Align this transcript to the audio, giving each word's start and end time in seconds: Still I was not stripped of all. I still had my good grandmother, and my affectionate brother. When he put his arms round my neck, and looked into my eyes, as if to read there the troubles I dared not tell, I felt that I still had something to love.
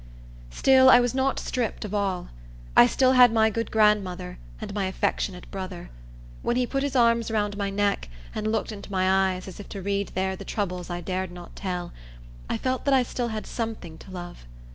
Still 0.49 0.89
I 0.89 0.99
was 0.99 1.13
not 1.13 1.37
stripped 1.39 1.85
of 1.85 1.93
all. 1.93 2.29
I 2.75 2.87
still 2.87 3.11
had 3.11 3.31
my 3.31 3.51
good 3.51 3.69
grandmother, 3.69 4.39
and 4.59 4.73
my 4.73 4.85
affectionate 4.87 5.45
brother. 5.51 5.91
When 6.41 6.55
he 6.55 6.65
put 6.65 6.81
his 6.81 6.95
arms 6.95 7.29
round 7.29 7.55
my 7.55 7.69
neck, 7.69 8.09
and 8.33 8.51
looked 8.51 8.71
into 8.71 8.91
my 8.91 9.35
eyes, 9.35 9.47
as 9.47 9.59
if 9.59 9.69
to 9.69 9.81
read 9.83 10.07
there 10.15 10.35
the 10.35 10.43
troubles 10.43 10.89
I 10.89 11.01
dared 11.01 11.29
not 11.31 11.55
tell, 11.55 11.93
I 12.49 12.57
felt 12.57 12.85
that 12.85 12.95
I 12.95 13.03
still 13.03 13.27
had 13.27 13.45
something 13.45 13.99
to 13.99 14.09
love. 14.09 14.47